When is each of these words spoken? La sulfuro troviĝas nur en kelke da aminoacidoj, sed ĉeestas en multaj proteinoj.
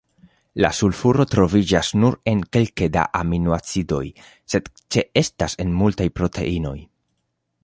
La 0.63 0.69
sulfuro 0.77 1.25
troviĝas 1.33 1.91
nur 2.05 2.17
en 2.33 2.41
kelke 2.57 2.89
da 2.97 3.05
aminoacidoj, 3.21 4.03
sed 4.55 4.75
ĉeestas 4.97 5.61
en 5.67 5.81
multaj 5.85 6.13
proteinoj. 6.21 6.79